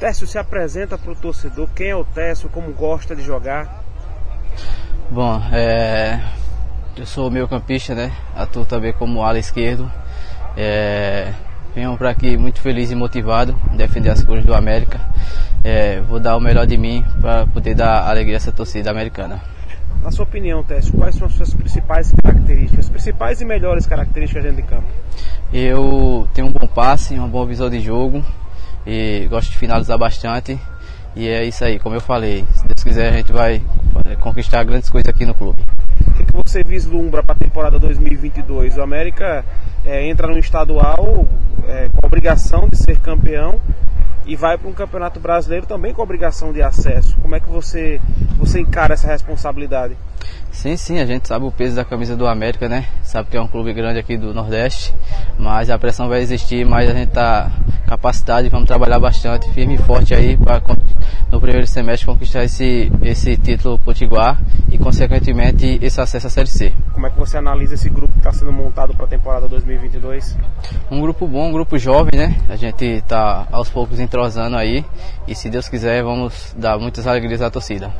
[0.00, 3.84] Técio se apresenta para o torcedor, quem é o Técio, como gosta de jogar?
[5.10, 6.18] Bom, é,
[6.96, 8.10] eu sou meio campista, né?
[8.34, 9.92] Atuo também como ala esquerdo.
[10.56, 11.34] É,
[11.74, 14.98] venho para aqui muito feliz e motivado em defender as cores do América.
[15.62, 19.42] É, vou dar o melhor de mim para poder dar alegria a essa torcida americana.
[20.02, 24.62] Na sua opinião, Técio, quais são as suas principais características, principais e melhores características dentro
[24.62, 24.88] de campo?
[25.52, 28.24] Eu tenho um bom passe, uma boa visão de jogo
[28.86, 30.58] e gosto de finalizar bastante.
[31.14, 33.62] E é isso aí, como eu falei, se Deus quiser a gente vai
[34.20, 35.62] conquistar grandes coisas aqui no clube.
[36.08, 38.76] O que, você vislumbra para a temporada 2022?
[38.76, 39.44] O América
[39.84, 41.28] é, entra no estadual
[41.66, 43.60] é, com a obrigação de ser campeão
[44.30, 47.18] e vai para um campeonato brasileiro também com obrigação de acesso.
[47.20, 48.00] Como é que você,
[48.38, 49.96] você encara essa responsabilidade?
[50.52, 52.86] Sim, sim, a gente sabe o peso da camisa do América, né?
[53.02, 54.94] Sabe que é um clube grande aqui do Nordeste,
[55.36, 57.50] mas a pressão vai existir, mas a gente está
[57.88, 60.62] capacitado e vamos trabalhar bastante, firme e forte aí para
[61.32, 64.38] no primeiro semestre conquistar esse, esse título potiguar
[64.70, 66.72] e consequentemente esse acesso à Série C.
[66.92, 70.36] Como é que você analisa esse grupo que está sendo montado para a temporada 2022?
[70.90, 72.36] Um grupo bom, um grupo jovem, né?
[72.48, 74.84] A gente está aos poucos entrosando aí
[75.26, 77.90] e se Deus quiser vamos dar muitas alegrias à torcida.